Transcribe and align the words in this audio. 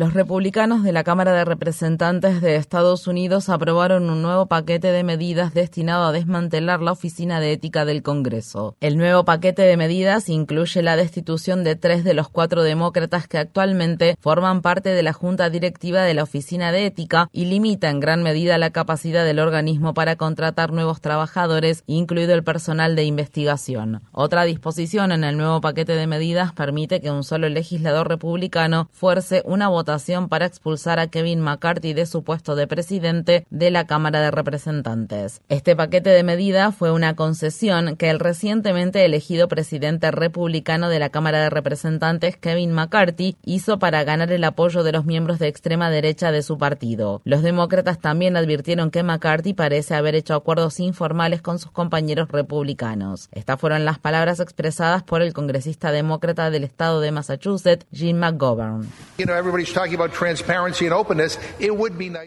Los 0.00 0.14
republicanos 0.14 0.82
de 0.82 0.92
la 0.92 1.04
Cámara 1.04 1.34
de 1.34 1.44
Representantes 1.44 2.40
de 2.40 2.56
Estados 2.56 3.06
Unidos 3.06 3.50
aprobaron 3.50 4.08
un 4.08 4.22
nuevo 4.22 4.46
paquete 4.46 4.92
de 4.92 5.04
medidas 5.04 5.52
destinado 5.52 6.06
a 6.06 6.12
desmantelar 6.12 6.80
la 6.80 6.92
Oficina 6.92 7.38
de 7.38 7.52
Ética 7.52 7.84
del 7.84 8.02
Congreso. 8.02 8.76
El 8.80 8.96
nuevo 8.96 9.26
paquete 9.26 9.60
de 9.60 9.76
medidas 9.76 10.30
incluye 10.30 10.80
la 10.80 10.96
destitución 10.96 11.64
de 11.64 11.76
tres 11.76 12.02
de 12.02 12.14
los 12.14 12.30
cuatro 12.30 12.62
demócratas 12.62 13.28
que 13.28 13.36
actualmente 13.36 14.16
forman 14.20 14.62
parte 14.62 14.88
de 14.88 15.02
la 15.02 15.12
Junta 15.12 15.50
Directiva 15.50 16.00
de 16.00 16.14
la 16.14 16.22
Oficina 16.22 16.72
de 16.72 16.86
Ética 16.86 17.28
y 17.30 17.44
limita 17.44 17.90
en 17.90 18.00
gran 18.00 18.22
medida 18.22 18.56
la 18.56 18.70
capacidad 18.70 19.26
del 19.26 19.38
organismo 19.38 19.92
para 19.92 20.16
contratar 20.16 20.72
nuevos 20.72 21.02
trabajadores, 21.02 21.84
incluido 21.86 22.32
el 22.32 22.42
personal 22.42 22.96
de 22.96 23.04
investigación. 23.04 24.00
Otra 24.12 24.44
disposición 24.44 25.12
en 25.12 25.24
el 25.24 25.36
nuevo 25.36 25.60
paquete 25.60 25.92
de 25.92 26.06
medidas 26.06 26.54
permite 26.54 27.02
que 27.02 27.10
un 27.10 27.22
solo 27.22 27.50
legislador 27.50 28.08
republicano 28.08 28.88
fuerce 28.92 29.42
una 29.44 29.68
votación 29.68 29.89
para 30.28 30.46
expulsar 30.46 31.00
a 31.00 31.08
Kevin 31.08 31.40
McCarthy 31.40 31.94
de 31.94 32.06
su 32.06 32.22
puesto 32.22 32.54
de 32.54 32.68
presidente 32.68 33.44
de 33.50 33.70
la 33.72 33.86
Cámara 33.86 34.20
de 34.20 34.30
Representantes. 34.30 35.40
Este 35.48 35.74
paquete 35.74 36.10
de 36.10 36.22
medidas 36.22 36.74
fue 36.76 36.92
una 36.92 37.16
concesión 37.16 37.96
que 37.96 38.08
el 38.08 38.20
recientemente 38.20 39.04
elegido 39.04 39.48
presidente 39.48 40.12
republicano 40.12 40.88
de 40.88 41.00
la 41.00 41.08
Cámara 41.08 41.40
de 41.40 41.50
Representantes, 41.50 42.36
Kevin 42.36 42.72
McCarthy, 42.72 43.36
hizo 43.44 43.80
para 43.80 44.04
ganar 44.04 44.30
el 44.30 44.44
apoyo 44.44 44.84
de 44.84 44.92
los 44.92 45.06
miembros 45.06 45.40
de 45.40 45.48
extrema 45.48 45.90
derecha 45.90 46.30
de 46.30 46.42
su 46.42 46.56
partido. 46.56 47.20
Los 47.24 47.42
demócratas 47.42 47.98
también 47.98 48.36
advirtieron 48.36 48.92
que 48.92 49.02
McCarthy 49.02 49.54
parece 49.54 49.96
haber 49.96 50.14
hecho 50.14 50.34
acuerdos 50.34 50.78
informales 50.78 51.42
con 51.42 51.58
sus 51.58 51.72
compañeros 51.72 52.28
republicanos. 52.30 53.28
Estas 53.32 53.58
fueron 53.58 53.84
las 53.84 53.98
palabras 53.98 54.38
expresadas 54.38 55.02
por 55.02 55.20
el 55.20 55.32
congresista 55.32 55.90
demócrata 55.90 56.50
del 56.50 56.62
estado 56.62 57.00
de 57.00 57.10
Massachusetts, 57.10 57.86
Jim 57.92 58.18
McGovern. 58.18 58.88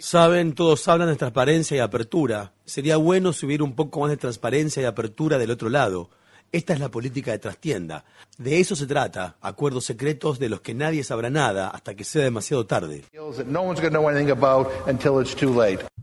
Saben, 0.01 0.53
todos 0.53 0.87
hablan 0.87 1.09
de 1.09 1.15
transparencia 1.15 1.77
y 1.77 1.79
apertura. 1.79 2.53
Sería 2.65 2.97
bueno 2.97 3.33
subir 3.33 3.61
un 3.61 3.75
poco 3.75 4.01
más 4.01 4.09
de 4.09 4.17
transparencia 4.17 4.81
y 4.81 4.85
apertura 4.85 5.37
del 5.37 5.51
otro 5.51 5.69
lado. 5.69 6.09
Esta 6.53 6.73
es 6.73 6.79
la 6.79 6.89
política 6.89 7.31
de 7.31 7.39
trastienda. 7.39 8.05
De 8.37 8.59
eso 8.59 8.75
se 8.75 8.85
trata, 8.85 9.37
acuerdos 9.41 9.85
secretos 9.85 10.37
de 10.37 10.49
los 10.49 10.61
que 10.61 10.75
nadie 10.75 11.03
sabrá 11.03 11.31
nada 11.31 11.69
hasta 11.69 11.95
que 11.95 12.03
sea 12.03 12.23
demasiado 12.23 12.67
tarde. 12.67 13.05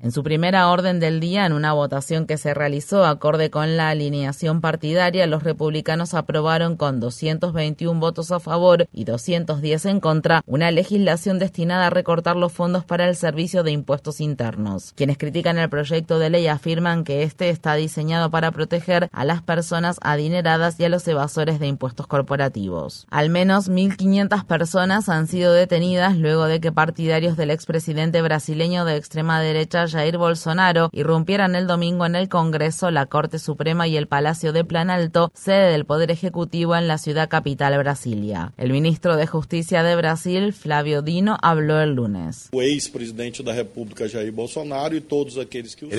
En 0.02 0.12
su 0.12 0.22
primera 0.22 0.70
orden 0.70 0.98
del 0.98 1.20
día, 1.20 1.46
en 1.46 1.52
una 1.52 1.72
votación 1.72 2.26
que 2.26 2.38
se 2.38 2.54
realizó 2.54 3.04
acorde 3.04 3.50
con 3.50 3.76
la 3.76 3.90
alineación 3.90 4.60
partidaria, 4.60 5.26
los 5.26 5.42
republicanos 5.44 6.14
aprobaron 6.14 6.76
con 6.76 6.98
221 6.98 8.00
votos 8.00 8.32
a 8.32 8.40
favor 8.40 8.88
y 8.92 9.04
210 9.04 9.84
en 9.84 10.00
contra 10.00 10.42
una 10.46 10.70
legislación 10.70 11.38
destinada 11.38 11.88
a 11.88 11.90
recortar 11.90 12.36
los 12.36 12.52
fondos 12.52 12.84
para 12.84 13.08
el 13.08 13.14
servicio 13.14 13.62
de 13.62 13.72
impuestos 13.72 14.20
internos. 14.20 14.94
Quienes 14.96 15.18
critican 15.18 15.58
el 15.58 15.68
proyecto 15.68 16.18
de 16.18 16.30
ley 16.30 16.46
afirman 16.48 17.04
que 17.04 17.22
este 17.22 17.50
está 17.50 17.74
diseñado 17.74 18.30
para 18.30 18.50
proteger 18.52 19.10
a 19.12 19.24
las 19.24 19.42
personas 19.42 19.98
adineradas 20.40 20.80
y 20.80 20.84
a 20.84 20.88
los 20.88 21.06
evasores 21.06 21.60
de 21.60 21.66
impuestos 21.66 22.06
corporativos. 22.06 23.06
Al 23.10 23.28
menos 23.30 23.68
1.500 23.70 24.44
personas 24.44 25.08
han 25.08 25.26
sido 25.26 25.52
detenidas 25.52 26.16
luego 26.16 26.46
de 26.46 26.60
que 26.60 26.72
partidarios 26.72 27.36
del 27.36 27.50
expresidente 27.50 28.22
brasileño 28.22 28.84
de 28.84 28.96
extrema 28.96 29.40
derecha 29.40 29.86
Jair 29.88 30.16
Bolsonaro 30.18 30.90
irrumpieran 30.92 31.54
el 31.54 31.66
domingo 31.66 32.06
en 32.06 32.16
el 32.16 32.28
Congreso, 32.28 32.90
la 32.90 33.06
Corte 33.06 33.38
Suprema 33.38 33.86
y 33.86 33.96
el 33.96 34.06
Palacio 34.06 34.52
de 34.52 34.64
Planalto, 34.64 35.30
sede 35.34 35.72
del 35.72 35.84
Poder 35.84 36.10
Ejecutivo 36.10 36.74
en 36.76 36.88
la 36.88 36.98
ciudad 36.98 37.28
capital 37.28 37.76
Brasilia. 37.78 38.52
El 38.56 38.72
ministro 38.72 39.16
de 39.16 39.26
Justicia 39.26 39.82
de 39.82 39.96
Brasil, 39.96 40.52
Flavio 40.52 41.02
Dino, 41.02 41.36
habló 41.42 41.80
el 41.80 41.94
lunes. 41.94 42.48
El 42.52 42.80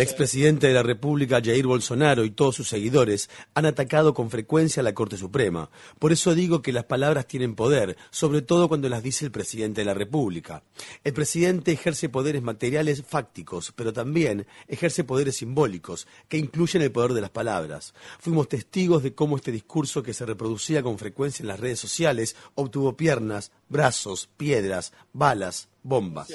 expresidente 0.02 0.68
de 0.68 0.73
la 0.73 0.84
República 0.84 1.41
Jair 1.44 1.66
Bolsonaro 1.68 2.25
y 2.25 2.31
todos 2.31 2.56
sus 2.56 2.68
seguidores 2.68 3.29
han 3.53 3.66
atacado 3.66 4.13
con 4.13 4.21
frecuencia 4.30 4.82
a 4.82 4.84
la 4.84 4.94
Corte 4.94 5.18
Suprema. 5.18 5.70
Por 6.00 6.12
eso 6.12 6.36
digo 6.36 6.62
que 6.62 6.72
las 6.72 6.86
palabras 6.86 7.28
tienen 7.28 7.56
poder, 7.56 7.98
sobre 8.09 8.42
todo 8.42 8.68
cuando 8.68 8.90
las 8.90 9.04
dice 9.04 9.26
el 9.26 9.32
presidente 9.32 9.82
de 9.82 9.86
la 9.86 9.94
República. 9.94 10.64
El 11.04 11.14
presidente 11.14 11.72
ejerce 11.72 12.09
poderes 12.09 12.42
materiales 12.42 13.04
fácticos, 13.08 13.74
pero 13.76 13.94
también 13.94 14.46
ejerce 14.68 15.04
poderes 15.04 15.38
simbólicos, 15.38 16.08
que 16.28 16.38
incluyen 16.38 16.82
el 16.82 16.92
poder 16.92 17.14
de 17.14 17.22
las 17.22 17.30
palabras. 17.30 17.94
Fuimos 18.20 18.50
testigos 18.50 19.04
de 19.04 19.14
cómo 19.14 19.38
este 19.38 19.52
discurso 19.52 20.04
que 20.04 20.14
se 20.14 20.26
reproducía 20.26 20.84
con 20.84 20.98
frecuencia 20.98 21.44
en 21.44 21.48
las 21.48 21.59
redes 21.59 21.80
sociales 21.80 22.36
obtuvo 22.56 22.98
piernas, 22.98 23.52
brazos, 23.70 24.30
piedras, 24.38 24.94
balas, 25.14 25.70
bombas. 25.84 26.30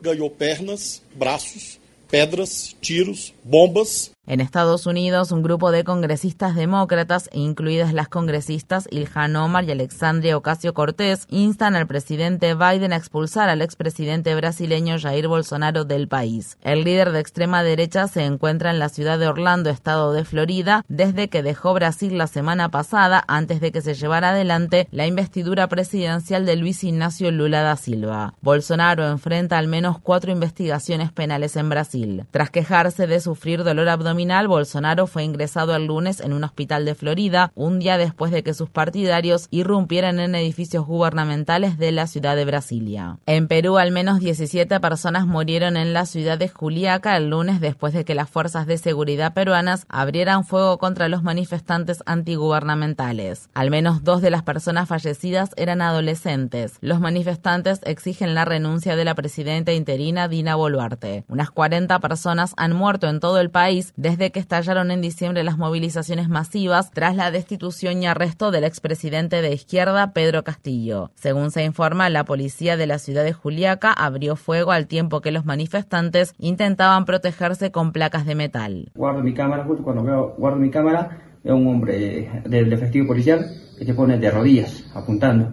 Ganó 0.00 0.32
pernas, 0.32 1.02
brazos, 1.16 1.78
pedras, 2.10 2.76
tiros, 2.80 3.34
bombas 3.44 4.13
en 4.26 4.40
Estados 4.40 4.86
Unidos, 4.86 5.32
un 5.32 5.42
grupo 5.42 5.70
de 5.70 5.84
congresistas 5.84 6.54
demócratas, 6.54 7.28
incluidas 7.32 7.92
las 7.92 8.08
congresistas 8.08 8.88
Ilhan 8.90 9.36
Omar 9.36 9.64
y 9.64 9.70
Alexandria 9.70 10.36
Ocasio 10.36 10.72
Cortés, 10.72 11.26
instan 11.28 11.76
al 11.76 11.86
presidente 11.86 12.54
Biden 12.54 12.92
a 12.92 12.96
expulsar 12.96 13.50
al 13.50 13.60
expresidente 13.60 14.34
brasileño 14.34 14.96
Jair 14.98 15.28
Bolsonaro 15.28 15.84
del 15.84 16.08
país. 16.08 16.56
El 16.62 16.84
líder 16.84 17.12
de 17.12 17.20
extrema 17.20 17.62
derecha 17.62 18.08
se 18.08 18.24
encuentra 18.24 18.70
en 18.70 18.78
la 18.78 18.88
ciudad 18.88 19.18
de 19.18 19.28
Orlando, 19.28 19.68
estado 19.68 20.12
de 20.12 20.24
Florida, 20.24 20.84
desde 20.88 21.28
que 21.28 21.42
dejó 21.42 21.74
Brasil 21.74 22.16
la 22.16 22.26
semana 22.26 22.70
pasada 22.70 23.22
antes 23.28 23.60
de 23.60 23.72
que 23.72 23.82
se 23.82 23.94
llevara 23.94 24.30
adelante 24.30 24.88
la 24.90 25.06
investidura 25.06 25.68
presidencial 25.68 26.46
de 26.46 26.56
Luis 26.56 26.82
Ignacio 26.82 27.30
Lula 27.30 27.60
da 27.60 27.76
Silva. 27.76 28.34
Bolsonaro 28.40 29.06
enfrenta 29.06 29.58
al 29.58 29.68
menos 29.68 29.98
cuatro 30.00 30.32
investigaciones 30.32 31.12
penales 31.12 31.56
en 31.56 31.68
Brasil. 31.68 32.24
Tras 32.30 32.50
quejarse 32.50 33.06
de 33.06 33.20
sufrir 33.20 33.64
dolor 33.64 33.88
abdominal, 33.90 34.13
Bolsonaro 34.46 35.06
fue 35.06 35.24
ingresado 35.24 35.74
el 35.74 35.86
lunes 35.86 36.20
en 36.20 36.32
un 36.32 36.44
hospital 36.44 36.84
de 36.84 36.94
Florida, 36.94 37.50
un 37.54 37.78
día 37.78 37.98
después 37.98 38.30
de 38.32 38.42
que 38.42 38.54
sus 38.54 38.70
partidarios 38.70 39.48
irrumpieran 39.50 40.20
en 40.20 40.34
edificios 40.34 40.86
gubernamentales 40.86 41.78
de 41.78 41.92
la 41.92 42.06
ciudad 42.06 42.36
de 42.36 42.44
Brasilia. 42.44 43.18
En 43.26 43.48
Perú, 43.48 43.78
al 43.78 43.90
menos 43.90 44.20
17 44.20 44.78
personas 44.80 45.26
murieron 45.26 45.76
en 45.76 45.92
la 45.92 46.06
ciudad 46.06 46.38
de 46.38 46.48
Juliaca 46.48 47.16
el 47.16 47.30
lunes 47.30 47.60
después 47.60 47.92
de 47.92 48.04
que 48.04 48.14
las 48.14 48.30
fuerzas 48.30 48.66
de 48.66 48.78
seguridad 48.78 49.34
peruanas 49.34 49.86
abrieran 49.88 50.44
fuego 50.44 50.78
contra 50.78 51.08
los 51.08 51.22
manifestantes 51.22 52.02
antigubernamentales. 52.06 53.50
Al 53.54 53.70
menos 53.70 54.04
dos 54.04 54.22
de 54.22 54.30
las 54.30 54.42
personas 54.42 54.88
fallecidas 54.88 55.50
eran 55.56 55.82
adolescentes. 55.82 56.78
Los 56.80 57.00
manifestantes 57.00 57.80
exigen 57.84 58.34
la 58.34 58.44
renuncia 58.44 58.96
de 58.96 59.04
la 59.04 59.14
presidenta 59.14 59.72
interina 59.72 60.28
Dina 60.28 60.54
Boluarte. 60.54 61.24
Unas 61.28 61.50
40 61.50 61.98
personas 62.00 62.54
han 62.56 62.74
muerto 62.74 63.08
en 63.08 63.20
todo 63.20 63.40
el 63.40 63.50
país 63.50 63.92
desde 64.04 64.30
que 64.32 64.38
estallaron 64.38 64.90
en 64.90 65.00
diciembre 65.00 65.42
las 65.44 65.56
movilizaciones 65.56 66.28
masivas 66.28 66.90
tras 66.90 67.16
la 67.16 67.30
destitución 67.30 68.02
y 68.02 68.06
arresto 68.06 68.50
del 68.50 68.64
expresidente 68.64 69.40
de 69.40 69.54
izquierda 69.54 70.12
Pedro 70.12 70.44
Castillo. 70.44 71.10
Según 71.14 71.50
se 71.50 71.64
informa, 71.64 72.10
la 72.10 72.26
policía 72.26 72.76
de 72.76 72.86
la 72.86 72.98
ciudad 72.98 73.24
de 73.24 73.32
Juliaca 73.32 73.94
abrió 73.94 74.36
fuego 74.36 74.72
al 74.72 74.88
tiempo 74.88 75.22
que 75.22 75.32
los 75.32 75.46
manifestantes 75.46 76.34
intentaban 76.38 77.06
protegerse 77.06 77.70
con 77.70 77.92
placas 77.92 78.26
de 78.26 78.34
metal. 78.34 78.92
Guardo 78.94 79.22
mi 79.22 79.32
cámara, 79.32 79.64
justo 79.64 79.82
cuando 79.82 80.04
veo, 80.04 80.34
guardo 80.36 80.58
mi 80.58 80.70
cámara, 80.70 81.38
veo 81.42 81.56
un 81.56 81.66
hombre 81.66 82.42
del 82.44 82.70
efectivo 82.74 83.06
policial 83.06 83.46
que 83.78 83.86
se 83.86 83.94
pone 83.94 84.18
de 84.18 84.30
rodillas 84.30 84.84
apuntando. 84.94 85.50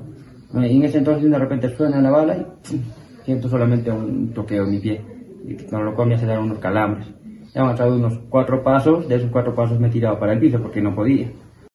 Y 0.55 0.75
en 0.75 0.83
ese 0.83 0.97
entonces 0.97 1.31
de 1.31 1.39
repente 1.39 1.73
suena 1.77 2.01
la 2.01 2.09
bala 2.09 2.35
y 2.69 2.81
siento 3.23 3.47
solamente 3.47 3.89
un 3.89 4.33
toqueo 4.33 4.65
en 4.65 4.71
mi 4.71 4.79
pie. 4.79 5.01
Y 5.47 5.55
con 5.55 5.85
lo 5.85 6.05
me 6.05 6.15
hace 6.15 6.25
dar 6.25 6.39
unos 6.39 6.59
calambres. 6.59 7.07
He 7.53 7.59
avanzado 7.59 7.95
unos 7.95 8.17
cuatro 8.29 8.63
pasos, 8.63 9.07
de 9.07 9.15
esos 9.15 9.29
cuatro 9.29 9.53
pasos 9.53 9.79
me 9.79 9.87
he 9.87 9.91
tirado 9.91 10.17
para 10.19 10.33
el 10.33 10.39
piso 10.39 10.61
porque 10.61 10.81
no 10.81 10.95
podía. 10.95 11.29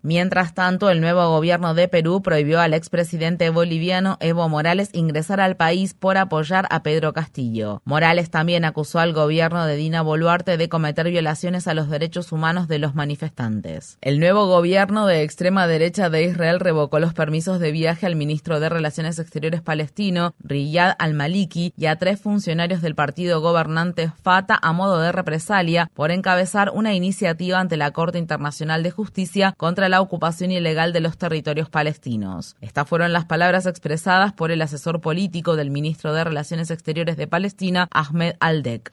Mientras 0.06 0.54
tanto, 0.54 0.88
el 0.88 1.00
nuevo 1.00 1.28
gobierno 1.30 1.74
de 1.74 1.88
Perú 1.88 2.22
prohibió 2.22 2.60
al 2.60 2.74
expresidente 2.74 3.50
boliviano 3.50 4.18
Evo 4.20 4.48
Morales 4.48 4.90
ingresar 4.92 5.40
al 5.40 5.56
país 5.56 5.94
por 5.94 6.16
apoyar 6.16 6.68
a 6.70 6.84
Pedro 6.84 7.12
Castillo. 7.12 7.82
Morales 7.84 8.30
también 8.30 8.64
acusó 8.64 9.00
al 9.00 9.12
gobierno 9.12 9.66
de 9.66 9.74
Dina 9.74 10.02
Boluarte 10.02 10.58
de 10.58 10.68
cometer 10.68 11.10
violaciones 11.10 11.66
a 11.66 11.74
los 11.74 11.90
derechos 11.90 12.30
humanos 12.30 12.68
de 12.68 12.78
los 12.78 12.94
manifestantes. 12.94 13.98
El 14.00 14.20
nuevo 14.20 14.46
gobierno 14.46 15.08
de 15.08 15.24
extrema 15.24 15.66
derecha 15.66 16.08
de 16.08 16.22
Israel 16.22 16.60
revocó 16.60 17.00
los 17.00 17.12
permisos 17.12 17.58
de 17.58 17.72
viaje 17.72 18.06
al 18.06 18.14
ministro 18.14 18.60
de 18.60 18.68
Relaciones 18.68 19.18
Exteriores 19.18 19.60
palestino, 19.60 20.36
Riyad 20.38 20.94
al-Maliki, 21.00 21.74
y 21.76 21.86
a 21.86 21.96
tres 21.96 22.20
funcionarios 22.20 22.80
del 22.80 22.94
partido 22.94 23.40
gobernante 23.40 24.12
Fatah 24.22 24.60
a 24.62 24.72
modo 24.72 25.00
de 25.00 25.10
represalia 25.10 25.90
por 25.94 26.12
encabezar 26.12 26.70
una 26.72 26.94
iniciativa 26.94 27.58
ante 27.58 27.76
la 27.76 27.90
Corte 27.90 28.18
Internacional 28.18 28.84
de 28.84 28.92
Justicia 28.92 29.52
contra 29.56 29.88
la 29.88 29.95
ocupación 30.00 30.50
ilegal 30.50 30.92
de 30.92 31.00
los 31.00 31.18
territorios 31.18 31.68
palestinos. 31.68 32.56
Estas 32.60 32.88
fueron 32.88 33.12
las 33.12 33.24
palabras 33.24 33.66
expresadas 33.66 34.32
por 34.32 34.50
el 34.50 34.62
asesor 34.62 35.00
político 35.00 35.56
del 35.56 35.70
ministro 35.70 36.12
de 36.12 36.24
Relaciones 36.24 36.70
Exteriores 36.70 37.16
de 37.16 37.26
Palestina, 37.26 37.88
Ahmed 37.90 38.34
Aldek. 38.40 38.92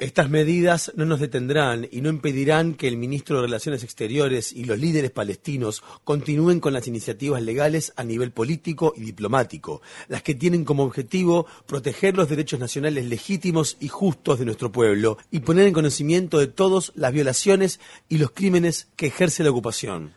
Estas 0.00 0.30
medidas 0.30 0.92
no 0.96 1.04
nos 1.04 1.20
detendrán 1.20 1.88
y 1.90 2.00
no 2.00 2.08
impedirán 2.08 2.74
que 2.74 2.88
el 2.88 2.96
ministro 2.96 3.36
de 3.36 3.46
Relaciones 3.46 3.84
Exteriores 3.84 4.52
y 4.52 4.64
los 4.64 4.78
líderes 4.78 5.10
palestinos 5.10 5.82
continúen 6.04 6.60
con 6.60 6.72
las 6.72 6.88
iniciativas 6.88 7.42
legales 7.42 7.92
a 7.96 8.04
nivel 8.04 8.32
político 8.32 8.92
y 8.96 9.00
diplomático, 9.00 9.82
las 10.08 10.22
que 10.22 10.34
tienen 10.34 10.64
como 10.64 10.82
objetivo 10.82 11.46
proteger 11.66 12.16
los 12.16 12.28
derechos 12.28 12.60
nacionales 12.60 13.06
legítimos 13.06 13.76
y 13.80 13.88
justos 13.88 14.38
de 14.38 14.44
nuestro 14.44 14.72
pueblo 14.72 15.18
y 15.30 15.40
poner 15.40 15.66
en 15.66 15.74
conocimiento 15.74 16.38
de 16.38 16.46
todos 16.46 16.92
las 16.94 17.12
violaciones 17.12 17.45
y 18.08 18.18
los 18.18 18.32
crímenes 18.32 18.88
que 18.96 19.06
ejerce 19.06 19.44
la 19.44 19.50
ocupación. 19.50 20.14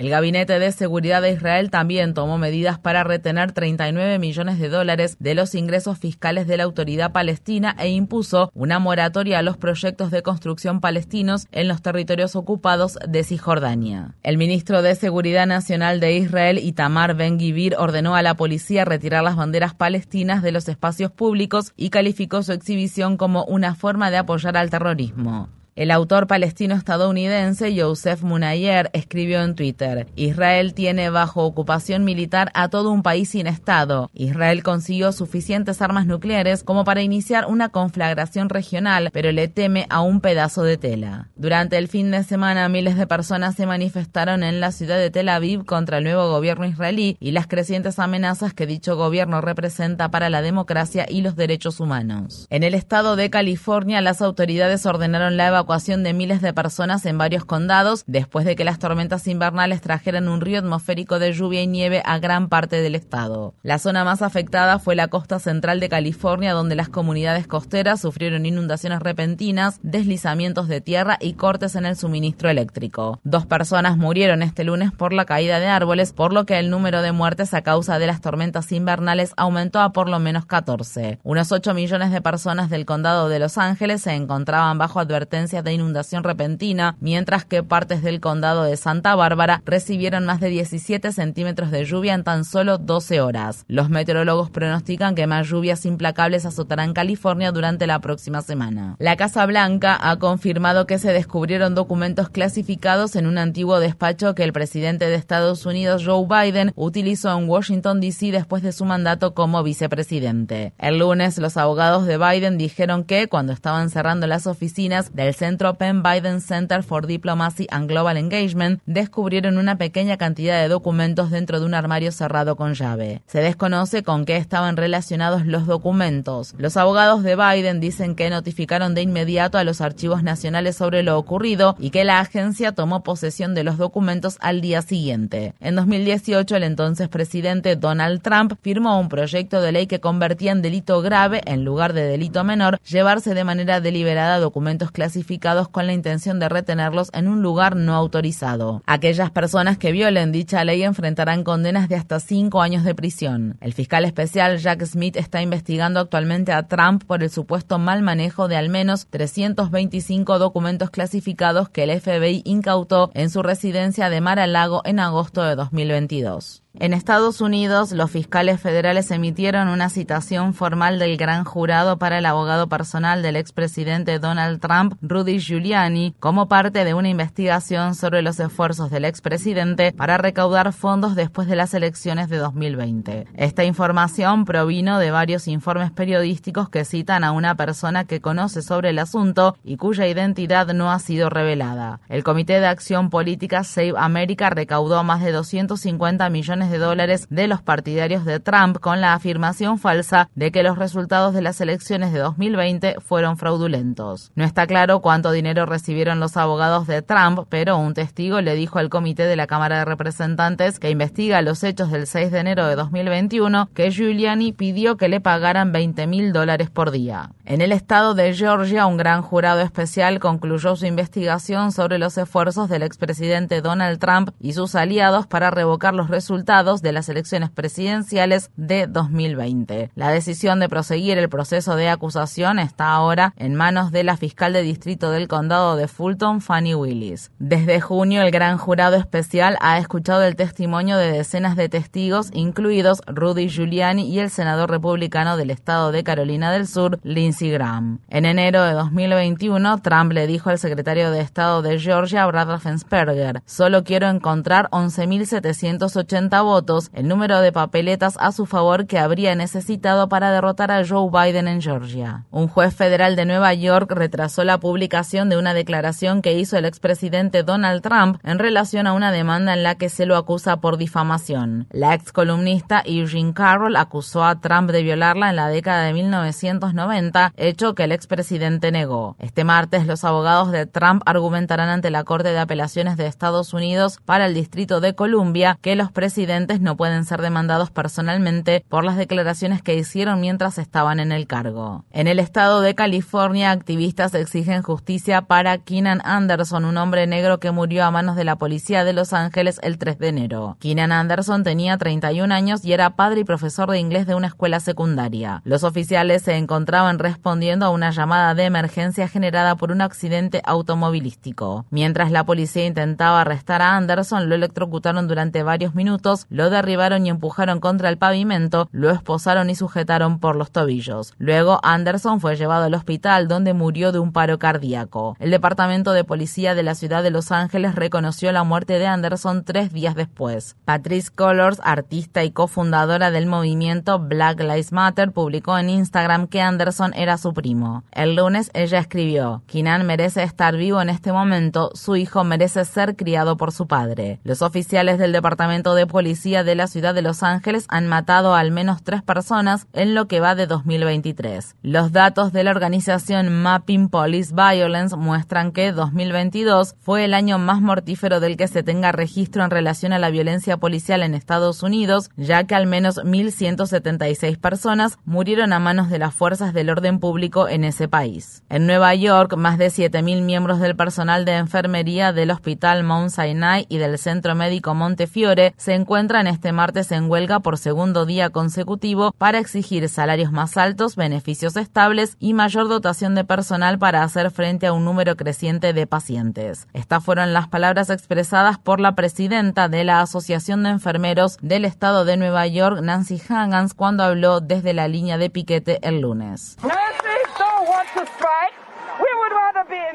El 0.00 0.08
Gabinete 0.08 0.58
de 0.58 0.72
Seguridad 0.72 1.20
de 1.20 1.32
Israel 1.32 1.68
también 1.68 2.14
tomó 2.14 2.38
medidas 2.38 2.78
para 2.78 3.04
retener 3.04 3.52
39 3.52 4.18
millones 4.18 4.58
de 4.58 4.70
dólares 4.70 5.18
de 5.20 5.34
los 5.34 5.54
ingresos 5.54 5.98
fiscales 5.98 6.46
de 6.46 6.56
la 6.56 6.64
autoridad 6.64 7.12
palestina 7.12 7.76
e 7.78 7.90
impuso 7.90 8.50
una 8.54 8.78
moratoria 8.78 9.38
a 9.38 9.42
los 9.42 9.58
proyectos 9.58 10.10
de 10.10 10.22
construcción 10.22 10.80
palestinos 10.80 11.48
en 11.52 11.68
los 11.68 11.82
territorios 11.82 12.34
ocupados 12.34 12.98
de 13.06 13.24
Cisjordania. 13.24 14.14
El 14.22 14.38
ministro 14.38 14.80
de 14.80 14.94
Seguridad 14.94 15.46
Nacional 15.46 16.00
de 16.00 16.16
Israel, 16.16 16.56
Itamar 16.56 17.14
Ben-Gvir, 17.14 17.76
ordenó 17.76 18.14
a 18.14 18.22
la 18.22 18.36
policía 18.36 18.86
retirar 18.86 19.22
las 19.22 19.36
banderas 19.36 19.74
palestinas 19.74 20.42
de 20.42 20.52
los 20.52 20.66
espacios 20.70 21.12
públicos 21.12 21.74
y 21.76 21.90
calificó 21.90 22.42
su 22.42 22.52
exhibición 22.52 23.18
como 23.18 23.44
una 23.44 23.74
forma 23.74 24.10
de 24.10 24.16
apoyar 24.16 24.56
al 24.56 24.70
terrorismo. 24.70 25.50
El 25.76 25.92
autor 25.92 26.26
palestino-estadounidense 26.26 27.74
Joseph 27.80 28.22
Munayer 28.22 28.90
escribió 28.92 29.42
en 29.42 29.54
Twitter, 29.54 30.08
Israel 30.16 30.74
tiene 30.74 31.10
bajo 31.10 31.44
ocupación 31.44 32.04
militar 32.04 32.50
a 32.54 32.68
todo 32.68 32.90
un 32.90 33.02
país 33.02 33.30
sin 33.30 33.46
Estado. 33.46 34.10
Israel 34.12 34.62
consiguió 34.62 35.12
suficientes 35.12 35.80
armas 35.80 36.06
nucleares 36.06 36.64
como 36.64 36.84
para 36.84 37.02
iniciar 37.02 37.46
una 37.46 37.68
conflagración 37.68 38.48
regional, 38.48 39.10
pero 39.12 39.30
le 39.30 39.48
teme 39.48 39.86
a 39.90 40.00
un 40.00 40.20
pedazo 40.20 40.64
de 40.64 40.76
tela. 40.76 41.28
Durante 41.36 41.78
el 41.78 41.88
fin 41.88 42.10
de 42.10 42.24
semana, 42.24 42.68
miles 42.68 42.96
de 42.96 43.06
personas 43.06 43.54
se 43.54 43.66
manifestaron 43.66 44.42
en 44.42 44.60
la 44.60 44.72
ciudad 44.72 44.98
de 44.98 45.10
Tel 45.10 45.28
Aviv 45.28 45.64
contra 45.64 45.98
el 45.98 46.04
nuevo 46.04 46.28
gobierno 46.30 46.66
israelí 46.66 47.16
y 47.20 47.30
las 47.30 47.46
crecientes 47.46 47.98
amenazas 47.98 48.54
que 48.54 48.66
dicho 48.66 48.96
gobierno 48.96 49.40
representa 49.40 50.10
para 50.10 50.30
la 50.30 50.42
democracia 50.42 51.06
y 51.08 51.22
los 51.22 51.36
derechos 51.36 51.80
humanos. 51.80 52.46
En 52.50 52.64
el 52.64 52.74
estado 52.74 53.16
de 53.16 53.30
California, 53.30 54.00
las 54.00 54.20
autoridades 54.20 54.84
ordenaron 54.84 55.36
la 55.36 55.46
evacuación 55.46 55.59
de 55.66 56.12
miles 56.12 56.42
de 56.42 56.52
personas 56.52 57.06
en 57.06 57.16
varios 57.16 57.44
condados 57.44 58.04
después 58.06 58.44
de 58.44 58.56
que 58.56 58.64
las 58.64 58.78
tormentas 58.78 59.26
invernales 59.26 59.80
trajeran 59.80 60.28
un 60.28 60.40
río 60.40 60.58
atmosférico 60.58 61.18
de 61.18 61.32
lluvia 61.32 61.62
y 61.62 61.66
nieve 61.66 62.02
a 62.04 62.18
gran 62.18 62.48
parte 62.48 62.80
del 62.82 62.94
estado. 62.94 63.54
La 63.62 63.78
zona 63.78 64.04
más 64.04 64.22
afectada 64.22 64.78
fue 64.78 64.94
la 64.94 65.08
costa 65.08 65.38
central 65.38 65.80
de 65.80 65.88
California, 65.88 66.52
donde 66.52 66.74
las 66.74 66.88
comunidades 66.88 67.46
costeras 67.46 68.00
sufrieron 68.00 68.46
inundaciones 68.46 69.00
repentinas, 69.00 69.78
deslizamientos 69.82 70.68
de 70.68 70.80
tierra 70.80 71.18
y 71.20 71.34
cortes 71.34 71.76
en 71.76 71.86
el 71.86 71.96
suministro 71.96 72.48
eléctrico. 72.48 73.20
Dos 73.24 73.46
personas 73.46 73.96
murieron 73.96 74.42
este 74.42 74.64
lunes 74.64 74.92
por 74.92 75.12
la 75.12 75.24
caída 75.24 75.60
de 75.60 75.66
árboles, 75.66 76.12
por 76.12 76.32
lo 76.32 76.46
que 76.46 76.58
el 76.58 76.70
número 76.70 77.02
de 77.02 77.12
muertes 77.12 77.54
a 77.54 77.62
causa 77.62 77.98
de 77.98 78.06
las 78.06 78.20
tormentas 78.20 78.72
invernales 78.72 79.34
aumentó 79.36 79.80
a 79.80 79.92
por 79.92 80.08
lo 80.08 80.18
menos 80.18 80.46
14. 80.46 81.20
Unos 81.22 81.52
8 81.52 81.74
millones 81.74 82.10
de 82.12 82.20
personas 82.20 82.70
del 82.70 82.86
condado 82.86 83.28
de 83.28 83.38
Los 83.38 83.58
Ángeles 83.58 84.02
se 84.02 84.14
encontraban 84.14 84.78
bajo 84.78 85.00
advertencia 85.00 85.49
de 85.50 85.72
inundación 85.72 86.22
repentina, 86.22 86.96
mientras 87.00 87.44
que 87.44 87.64
partes 87.64 88.02
del 88.02 88.20
condado 88.20 88.62
de 88.62 88.76
Santa 88.76 89.16
Bárbara 89.16 89.62
recibieron 89.66 90.24
más 90.24 90.38
de 90.40 90.48
17 90.48 91.10
centímetros 91.12 91.72
de 91.72 91.84
lluvia 91.84 92.14
en 92.14 92.22
tan 92.22 92.44
solo 92.44 92.78
12 92.78 93.20
horas. 93.20 93.64
Los 93.66 93.90
meteorólogos 93.90 94.50
pronostican 94.50 95.16
que 95.16 95.26
más 95.26 95.48
lluvias 95.48 95.84
implacables 95.84 96.46
azotarán 96.46 96.94
California 96.94 97.50
durante 97.50 97.88
la 97.88 97.98
próxima 97.98 98.42
semana. 98.42 98.94
La 99.00 99.16
Casa 99.16 99.44
Blanca 99.46 99.98
ha 100.00 100.16
confirmado 100.18 100.86
que 100.86 100.98
se 100.98 101.12
descubrieron 101.12 101.74
documentos 101.74 102.28
clasificados 102.28 103.16
en 103.16 103.26
un 103.26 103.38
antiguo 103.38 103.80
despacho 103.80 104.34
que 104.34 104.44
el 104.44 104.52
presidente 104.52 105.06
de 105.06 105.16
Estados 105.16 105.66
Unidos, 105.66 106.04
Joe 106.06 106.26
Biden, 106.26 106.72
utilizó 106.76 107.36
en 107.36 107.48
Washington, 107.48 108.00
D.C. 108.00 108.30
después 108.30 108.62
de 108.62 108.72
su 108.72 108.84
mandato 108.84 109.34
como 109.34 109.62
vicepresidente. 109.62 110.72
El 110.78 110.98
lunes, 110.98 111.38
los 111.38 111.56
abogados 111.56 112.06
de 112.06 112.18
Biden 112.18 112.58
dijeron 112.58 113.04
que, 113.04 113.28
cuando 113.28 113.52
estaban 113.52 113.90
cerrando 113.90 114.26
las 114.26 114.46
oficinas 114.46 115.14
del 115.14 115.34
Centro 115.40 115.72
Penn 115.72 116.02
Biden 116.02 116.42
Center 116.42 116.82
for 116.82 117.06
Diplomacy 117.06 117.66
and 117.70 117.88
Global 117.88 118.18
Engagement 118.18 118.82
descubrieron 118.84 119.56
una 119.56 119.78
pequeña 119.78 120.18
cantidad 120.18 120.60
de 120.60 120.68
documentos 120.68 121.30
dentro 121.30 121.58
de 121.58 121.64
un 121.64 121.72
armario 121.72 122.12
cerrado 122.12 122.56
con 122.56 122.74
llave. 122.74 123.22
Se 123.26 123.40
desconoce 123.40 124.02
con 124.02 124.26
qué 124.26 124.36
estaban 124.36 124.76
relacionados 124.76 125.46
los 125.46 125.66
documentos. 125.66 126.54
Los 126.58 126.76
abogados 126.76 127.22
de 127.22 127.36
Biden 127.36 127.80
dicen 127.80 128.16
que 128.16 128.28
notificaron 128.28 128.94
de 128.94 129.00
inmediato 129.00 129.56
a 129.56 129.64
los 129.64 129.80
archivos 129.80 130.22
nacionales 130.22 130.76
sobre 130.76 131.02
lo 131.02 131.16
ocurrido 131.16 131.74
y 131.78 131.88
que 131.88 132.04
la 132.04 132.20
agencia 132.20 132.72
tomó 132.72 133.02
posesión 133.02 133.54
de 133.54 133.64
los 133.64 133.78
documentos 133.78 134.36
al 134.42 134.60
día 134.60 134.82
siguiente. 134.82 135.54
En 135.58 135.74
2018, 135.74 136.54
el 136.54 136.64
entonces 136.64 137.08
presidente 137.08 137.76
Donald 137.76 138.20
Trump 138.20 138.56
firmó 138.60 139.00
un 139.00 139.08
proyecto 139.08 139.62
de 139.62 139.72
ley 139.72 139.86
que 139.86 140.00
convertía 140.00 140.52
en 140.52 140.60
delito 140.60 141.00
grave, 141.00 141.40
en 141.46 141.64
lugar 141.64 141.94
de 141.94 142.02
delito 142.02 142.44
menor, 142.44 142.78
llevarse 142.82 143.32
de 143.32 143.44
manera 143.44 143.80
deliberada 143.80 144.38
documentos 144.38 144.90
clasificados 144.90 145.29
con 145.70 145.86
la 145.86 145.92
intención 145.92 146.40
de 146.40 146.48
retenerlos 146.48 147.10
en 147.12 147.28
un 147.28 147.40
lugar 147.40 147.76
no 147.76 147.94
autorizado. 147.94 148.82
Aquellas 148.86 149.30
personas 149.30 149.78
que 149.78 149.92
violen 149.92 150.32
dicha 150.32 150.64
ley 150.64 150.82
enfrentarán 150.82 151.44
condenas 151.44 151.88
de 151.88 151.94
hasta 151.94 152.18
cinco 152.18 152.62
años 152.62 152.82
de 152.82 152.96
prisión. 152.96 153.56
El 153.60 153.72
fiscal 153.72 154.04
especial 154.04 154.58
Jack 154.58 154.84
Smith 154.84 155.16
está 155.16 155.40
investigando 155.40 156.00
actualmente 156.00 156.52
a 156.52 156.64
Trump 156.64 157.04
por 157.04 157.22
el 157.22 157.30
supuesto 157.30 157.78
mal 157.78 158.02
manejo 158.02 158.48
de 158.48 158.56
al 158.56 158.70
menos 158.70 159.06
325 159.08 160.38
documentos 160.38 160.90
clasificados 160.90 161.68
que 161.68 161.84
el 161.84 162.00
FBI 162.00 162.42
incautó 162.44 163.10
en 163.14 163.30
su 163.30 163.42
residencia 163.42 164.10
de 164.10 164.20
Mar-a-Lago 164.20 164.82
en 164.84 164.98
agosto 164.98 165.42
de 165.44 165.54
2022. 165.54 166.62
En 166.78 166.94
Estados 166.94 167.40
Unidos, 167.40 167.90
los 167.90 168.12
fiscales 168.12 168.60
federales 168.60 169.10
emitieron 169.10 169.66
una 169.66 169.88
citación 169.88 170.54
formal 170.54 171.00
del 171.00 171.16
gran 171.16 171.42
jurado 171.42 171.98
para 171.98 172.18
el 172.18 172.26
abogado 172.26 172.68
personal 172.68 173.22
del 173.22 173.34
expresidente 173.34 174.20
Donald 174.20 174.60
Trump, 174.60 174.94
Rudy 175.02 175.40
Giuliani, 175.40 176.14
como 176.20 176.46
parte 176.46 176.84
de 176.84 176.94
una 176.94 177.08
investigación 177.08 177.96
sobre 177.96 178.22
los 178.22 178.38
esfuerzos 178.38 178.88
del 178.88 179.04
expresidente 179.04 179.92
para 179.92 180.16
recaudar 180.16 180.72
fondos 180.72 181.16
después 181.16 181.48
de 181.48 181.56
las 181.56 181.74
elecciones 181.74 182.28
de 182.28 182.36
2020. 182.36 183.26
Esta 183.34 183.64
información 183.64 184.44
provino 184.44 185.00
de 185.00 185.10
varios 185.10 185.48
informes 185.48 185.90
periodísticos 185.90 186.68
que 186.68 186.84
citan 186.84 187.24
a 187.24 187.32
una 187.32 187.56
persona 187.56 188.04
que 188.04 188.20
conoce 188.20 188.62
sobre 188.62 188.90
el 188.90 189.00
asunto 189.00 189.56
y 189.64 189.76
cuya 189.76 190.06
identidad 190.06 190.68
no 190.68 190.92
ha 190.92 191.00
sido 191.00 191.30
revelada. 191.30 191.98
El 192.08 192.22
Comité 192.22 192.60
de 192.60 192.68
Acción 192.68 193.10
Política 193.10 193.64
Save 193.64 193.94
America 193.96 194.50
recaudó 194.50 195.02
más 195.02 195.20
de 195.20 195.32
250 195.32 196.30
millones 196.30 196.59
de 196.68 196.76
dólares 196.76 197.26
de 197.30 197.46
los 197.46 197.62
partidarios 197.62 198.26
de 198.26 198.40
Trump 198.40 198.78
con 198.80 199.00
la 199.00 199.14
afirmación 199.14 199.78
falsa 199.78 200.28
de 200.34 200.52
que 200.52 200.62
los 200.62 200.76
resultados 200.76 201.32
de 201.32 201.40
las 201.40 201.60
elecciones 201.62 202.12
de 202.12 202.18
2020 202.18 202.96
fueron 203.00 203.38
fraudulentos. 203.38 204.32
No 204.34 204.44
está 204.44 204.66
claro 204.66 205.00
cuánto 205.00 205.32
dinero 205.32 205.64
recibieron 205.64 206.20
los 206.20 206.36
abogados 206.36 206.86
de 206.86 207.00
Trump, 207.00 207.46
pero 207.48 207.78
un 207.78 207.94
testigo 207.94 208.42
le 208.42 208.54
dijo 208.54 208.78
al 208.78 208.90
comité 208.90 209.24
de 209.24 209.36
la 209.36 209.46
Cámara 209.46 209.78
de 209.78 209.84
Representantes 209.86 210.78
que 210.78 210.90
investiga 210.90 211.40
los 211.40 211.64
hechos 211.64 211.90
del 211.90 212.06
6 212.06 212.30
de 212.32 212.38
enero 212.40 212.66
de 212.66 212.76
2021 212.76 213.70
que 213.72 213.90
Giuliani 213.90 214.52
pidió 214.52 214.96
que 214.96 215.08
le 215.08 215.20
pagaran 215.20 215.72
20 215.72 216.06
mil 216.06 216.32
dólares 216.32 216.68
por 216.68 216.90
día. 216.90 217.30
En 217.44 217.60
el 217.60 217.72
estado 217.72 218.14
de 218.14 218.34
Georgia, 218.34 218.86
un 218.86 218.96
gran 218.96 219.22
jurado 219.22 219.60
especial 219.60 220.20
concluyó 220.20 220.76
su 220.76 220.86
investigación 220.86 221.72
sobre 221.72 221.98
los 221.98 222.18
esfuerzos 222.18 222.68
del 222.68 222.82
expresidente 222.82 223.60
Donald 223.60 223.98
Trump 223.98 224.30
y 224.40 224.52
sus 224.52 224.74
aliados 224.74 225.26
para 225.26 225.50
revocar 225.50 225.94
los 225.94 226.08
resultados 226.08 226.49
de 226.50 226.90
las 226.90 227.08
elecciones 227.08 227.48
presidenciales 227.48 228.50
de 228.56 228.88
2020. 228.88 229.92
La 229.94 230.10
decisión 230.10 230.58
de 230.58 230.68
proseguir 230.68 231.16
el 231.16 231.28
proceso 231.28 231.76
de 231.76 231.88
acusación 231.88 232.58
está 232.58 232.88
ahora 232.88 233.34
en 233.36 233.54
manos 233.54 233.92
de 233.92 234.02
la 234.02 234.16
fiscal 234.16 234.52
de 234.52 234.62
distrito 234.62 235.12
del 235.12 235.28
condado 235.28 235.76
de 235.76 235.86
Fulton, 235.86 236.40
Fanny 236.40 236.74
Willis. 236.74 237.30
Desde 237.38 237.80
junio, 237.80 238.22
el 238.22 238.32
gran 238.32 238.58
jurado 238.58 238.96
especial 238.96 239.58
ha 239.60 239.78
escuchado 239.78 240.24
el 240.24 240.34
testimonio 240.34 240.96
de 240.96 241.12
decenas 241.12 241.54
de 241.54 241.68
testigos, 241.68 242.30
incluidos 242.32 243.00
Rudy 243.06 243.48
Giuliani 243.48 244.12
y 244.12 244.18
el 244.18 244.30
senador 244.30 244.72
republicano 244.72 245.36
del 245.36 245.50
estado 245.50 245.92
de 245.92 246.02
Carolina 246.02 246.50
del 246.50 246.66
Sur, 246.66 246.98
Lindsey 247.04 247.52
Graham. 247.52 248.00
En 248.08 248.24
enero 248.24 248.64
de 248.64 248.72
2021, 248.72 249.82
Trump 249.82 250.10
le 250.10 250.26
dijo 250.26 250.50
al 250.50 250.58
secretario 250.58 251.12
de 251.12 251.20
Estado 251.20 251.62
de 251.62 251.78
Georgia, 251.78 252.26
Brad 252.26 252.48
Raffensperger, 252.48 253.40
solo 253.46 253.84
quiero 253.84 254.08
encontrar 254.08 254.68
11.780 254.70 256.39
votos, 256.42 256.90
el 256.92 257.08
número 257.08 257.40
de 257.40 257.52
papeletas 257.52 258.16
a 258.18 258.32
su 258.32 258.46
favor 258.46 258.86
que 258.86 258.98
habría 258.98 259.34
necesitado 259.34 260.08
para 260.08 260.30
derrotar 260.30 260.70
a 260.70 260.86
Joe 260.86 261.10
Biden 261.10 261.48
en 261.48 261.60
Georgia. 261.60 262.24
Un 262.30 262.48
juez 262.48 262.74
federal 262.74 263.16
de 263.16 263.24
Nueva 263.24 263.54
York 263.54 263.90
retrasó 263.92 264.44
la 264.44 264.58
publicación 264.58 265.28
de 265.28 265.36
una 265.36 265.54
declaración 265.54 266.22
que 266.22 266.38
hizo 266.38 266.56
el 266.56 266.64
expresidente 266.64 267.42
Donald 267.42 267.82
Trump 267.82 268.18
en 268.24 268.38
relación 268.38 268.86
a 268.86 268.92
una 268.92 269.12
demanda 269.12 269.52
en 269.54 269.62
la 269.62 269.74
que 269.74 269.88
se 269.88 270.06
lo 270.06 270.16
acusa 270.16 270.60
por 270.60 270.76
difamación. 270.76 271.66
La 271.70 271.94
ex 271.94 272.12
columnista 272.12 272.82
Eugene 272.84 273.34
Carroll 273.34 273.76
acusó 273.76 274.24
a 274.24 274.40
Trump 274.40 274.70
de 274.70 274.82
violarla 274.82 275.30
en 275.30 275.36
la 275.36 275.48
década 275.48 275.84
de 275.84 275.92
1990 275.92 277.32
hecho 277.36 277.74
que 277.74 277.84
el 277.84 277.92
expresidente 277.92 278.72
negó. 278.72 279.16
Este 279.18 279.44
martes, 279.44 279.86
los 279.86 280.04
abogados 280.04 280.52
de 280.52 280.66
Trump 280.66 281.02
argumentarán 281.06 281.68
ante 281.68 281.90
la 281.90 282.04
Corte 282.04 282.30
de 282.30 282.38
Apelaciones 282.38 282.96
de 282.96 283.06
Estados 283.06 283.52
Unidos 283.52 283.98
para 284.04 284.26
el 284.26 284.34
Distrito 284.34 284.80
de 284.80 284.94
Columbia 284.94 285.58
que 285.60 285.76
los 285.76 285.90
presidentes 285.92 286.29
no 286.60 286.76
pueden 286.76 287.04
ser 287.04 287.22
demandados 287.22 287.72
personalmente 287.72 288.64
por 288.68 288.84
las 288.84 288.96
declaraciones 288.96 289.62
que 289.62 289.74
hicieron 289.74 290.20
mientras 290.20 290.58
estaban 290.58 291.00
en 291.00 291.10
el 291.10 291.26
cargo. 291.26 291.84
En 291.90 292.06
el 292.06 292.20
estado 292.20 292.60
de 292.60 292.76
California, 292.76 293.50
activistas 293.50 294.14
exigen 294.14 294.62
justicia 294.62 295.22
para 295.22 295.58
Keenan 295.58 296.00
Anderson, 296.04 296.64
un 296.64 296.76
hombre 296.76 297.08
negro 297.08 297.40
que 297.40 297.50
murió 297.50 297.84
a 297.84 297.90
manos 297.90 298.14
de 298.14 298.22
la 298.22 298.36
policía 298.36 298.84
de 298.84 298.92
Los 298.92 299.12
Ángeles 299.12 299.58
el 299.62 299.76
3 299.76 299.98
de 299.98 300.08
enero. 300.08 300.56
Keenan 300.60 300.92
Anderson 300.92 301.42
tenía 301.42 301.76
31 301.76 302.32
años 302.32 302.64
y 302.64 302.72
era 302.72 302.90
padre 302.90 303.20
y 303.20 303.24
profesor 303.24 303.68
de 303.68 303.80
inglés 303.80 304.06
de 304.06 304.14
una 304.14 304.28
escuela 304.28 304.60
secundaria. 304.60 305.42
Los 305.44 305.64
oficiales 305.64 306.22
se 306.22 306.36
encontraban 306.36 307.00
respondiendo 307.00 307.66
a 307.66 307.70
una 307.70 307.90
llamada 307.90 308.34
de 308.36 308.44
emergencia 308.44 309.08
generada 309.08 309.56
por 309.56 309.72
un 309.72 309.80
accidente 309.80 310.42
automovilístico. 310.44 311.66
Mientras 311.70 312.12
la 312.12 312.24
policía 312.24 312.66
intentaba 312.66 313.22
arrestar 313.22 313.62
a 313.62 313.76
Anderson, 313.76 314.28
lo 314.28 314.36
electrocutaron 314.36 315.08
durante 315.08 315.42
varios 315.42 315.74
minutos, 315.74 316.19
lo 316.28 316.50
derribaron 316.50 317.06
y 317.06 317.10
empujaron 317.10 317.60
contra 317.60 317.88
el 317.88 317.98
pavimento, 317.98 318.68
lo 318.72 318.90
esposaron 318.90 319.50
y 319.50 319.54
sujetaron 319.54 320.18
por 320.18 320.36
los 320.36 320.50
tobillos. 320.50 321.14
Luego, 321.18 321.60
Anderson 321.62 322.20
fue 322.20 322.36
llevado 322.36 322.64
al 322.64 322.74
hospital 322.74 323.28
donde 323.28 323.54
murió 323.54 323.92
de 323.92 323.98
un 323.98 324.12
paro 324.12 324.38
cardíaco. 324.38 325.16
El 325.18 325.30
departamento 325.30 325.92
de 325.92 326.04
policía 326.04 326.54
de 326.54 326.62
la 326.62 326.74
ciudad 326.74 327.02
de 327.02 327.10
Los 327.10 327.32
Ángeles 327.32 327.74
reconoció 327.74 328.32
la 328.32 328.44
muerte 328.44 328.78
de 328.78 328.86
Anderson 328.86 329.44
tres 329.44 329.72
días 329.72 329.94
después. 329.94 330.56
Patrice 330.64 331.10
Colors, 331.14 331.60
artista 331.62 332.24
y 332.24 332.30
cofundadora 332.30 333.10
del 333.10 333.26
movimiento 333.26 333.98
Black 333.98 334.40
Lives 334.40 334.72
Matter, 334.72 335.12
publicó 335.12 335.58
en 335.58 335.70
Instagram 335.70 336.26
que 336.26 336.40
Anderson 336.42 336.92
era 336.94 337.18
su 337.18 337.32
primo. 337.32 337.84
El 337.92 338.16
lunes 338.16 338.50
ella 338.54 338.78
escribió, 338.78 339.42
Kinan 339.46 339.86
merece 339.86 340.22
estar 340.22 340.56
vivo 340.56 340.80
en 340.80 340.90
este 340.90 341.12
momento, 341.12 341.70
su 341.74 341.96
hijo 341.96 342.24
merece 342.24 342.64
ser 342.64 342.96
criado 342.96 343.36
por 343.36 343.52
su 343.52 343.66
padre. 343.66 344.20
Los 344.24 344.42
oficiales 344.42 344.98
del 344.98 345.12
Departamento 345.12 345.74
de 345.74 345.86
Policía 345.86 346.09
de 346.10 346.54
la 346.56 346.66
ciudad 346.66 346.92
de 346.92 347.02
Los 347.02 347.22
Ángeles 347.22 347.66
han 347.68 347.86
matado 347.86 348.34
a 348.34 348.40
al 348.40 348.50
menos 348.50 348.82
tres 348.82 349.00
personas 349.00 349.68
en 349.72 349.94
lo 349.94 350.08
que 350.08 350.18
va 350.18 350.34
de 350.34 350.48
2023. 350.48 351.54
Los 351.62 351.92
datos 351.92 352.32
de 352.32 352.42
la 352.42 352.50
organización 352.50 353.28
Mapping 353.42 353.88
Police 353.88 354.34
Violence 354.34 354.96
muestran 354.96 355.52
que 355.52 355.70
2022 355.70 356.74
fue 356.80 357.04
el 357.04 357.14
año 357.14 357.38
más 357.38 357.60
mortífero 357.60 358.18
del 358.18 358.36
que 358.36 358.48
se 358.48 358.64
tenga 358.64 358.90
registro 358.90 359.44
en 359.44 359.50
relación 359.50 359.92
a 359.92 360.00
la 360.00 360.10
violencia 360.10 360.56
policial 360.56 361.04
en 361.04 361.14
Estados 361.14 361.62
Unidos, 361.62 362.10
ya 362.16 362.42
que 362.42 362.56
al 362.56 362.66
menos 362.66 362.96
1.176 362.96 364.36
personas 364.38 364.98
murieron 365.04 365.52
a 365.52 365.60
manos 365.60 365.90
de 365.90 366.00
las 366.00 366.12
fuerzas 366.12 366.52
del 366.52 366.70
orden 366.70 366.98
público 366.98 367.48
en 367.48 367.62
ese 367.62 367.86
país. 367.86 368.42
En 368.48 368.66
Nueva 368.66 368.96
York, 368.96 369.36
más 369.36 369.58
de 369.58 369.68
7.000 369.68 370.22
miembros 370.22 370.58
del 370.58 370.74
personal 370.74 371.24
de 371.24 371.36
enfermería 371.36 372.12
del 372.12 372.32
Hospital 372.32 372.82
Mount 372.82 373.10
Sinai 373.10 373.66
y 373.68 373.78
del 373.78 373.96
Centro 373.96 374.34
Médico 374.34 374.74
Montefiore 374.74 375.54
se 375.56 375.74
encuentran 375.74 375.99
este 376.08 376.52
martes 376.52 376.92
en 376.92 377.10
huelga 377.10 377.40
por 377.40 377.58
segundo 377.58 378.06
día 378.06 378.30
consecutivo 378.30 379.12
para 379.18 379.38
exigir 379.38 379.86
salarios 379.88 380.32
más 380.32 380.56
altos, 380.56 380.96
beneficios 380.96 381.56
estables 381.56 382.16
y 382.18 382.32
mayor 382.32 382.68
dotación 382.68 383.14
de 383.14 383.24
personal 383.24 383.78
para 383.78 384.02
hacer 384.02 384.30
frente 384.30 384.66
a 384.66 384.72
un 384.72 384.86
número 384.86 385.14
creciente 385.16 385.74
de 385.74 385.86
pacientes. 385.86 386.66
Estas 386.72 387.04
fueron 387.04 387.34
las 387.34 387.48
palabras 387.48 387.90
expresadas 387.90 388.58
por 388.58 388.80
la 388.80 388.94
presidenta 388.94 389.68
de 389.68 389.84
la 389.84 390.00
Asociación 390.00 390.62
de 390.62 390.70
Enfermeros 390.70 391.36
del 391.42 391.66
Estado 391.66 392.06
de 392.06 392.16
Nueva 392.16 392.46
York, 392.46 392.80
Nancy 392.82 393.20
Hagans, 393.28 393.74
cuando 393.74 394.02
habló 394.02 394.40
desde 394.40 394.72
la 394.72 394.88
línea 394.88 395.18
de 395.18 395.28
piquete 395.28 395.86
el 395.86 396.00
lunes. 396.00 396.56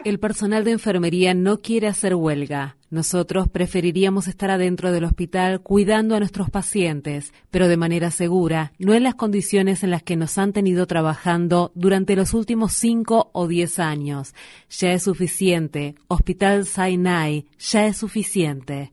El 0.06 0.20
personal 0.20 0.64
de 0.64 0.70
enfermería 0.70 1.34
no 1.34 1.62
quiere 1.62 1.88
hacer 1.88 2.14
huelga. 2.14 2.78
Nosotros 2.92 3.50
preferiríamos 3.50 4.28
estar 4.28 4.52
adentro 4.52 4.92
del 4.92 5.04
hospital 5.04 5.62
cuidando 5.62 6.14
a 6.14 6.20
nuestros 6.20 6.52
pacientes, 6.52 7.34
pero 7.50 7.68
de 7.68 7.76
manera 7.76 8.12
segura, 8.12 8.72
no 8.78 8.94
en 8.94 9.02
las 9.02 9.16
condiciones 9.16 9.84
en 9.84 9.90
las 9.90 10.04
que 10.04 10.16
nos 10.16 10.38
han 10.38 10.54
tenido 10.54 10.86
trabajando 10.86 11.72
durante 11.74 12.16
los 12.16 12.36
últimos 12.36 12.74
cinco 12.74 13.32
o 13.34 13.48
diez 13.48 13.80
años. 13.80 14.36
Ya 14.70 14.92
es 14.92 15.02
suficiente. 15.02 15.96
Hospital 16.08 16.68
Sinai, 16.68 17.48
ya 17.58 17.88
es 17.88 17.98
suficiente. 17.98 18.92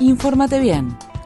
Infórmate 0.00 0.58
bien. 0.58 0.88